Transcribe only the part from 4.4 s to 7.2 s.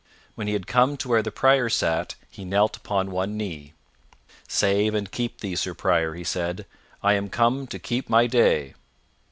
"Save and keep thee, Sir Prior," said he, "I